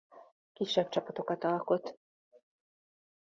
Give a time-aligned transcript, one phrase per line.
[0.53, 1.97] Kisebb csapatokat alkot.